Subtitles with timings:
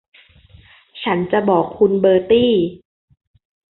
[1.03, 2.51] ฉันจะบอกคุณเบอร์ตี้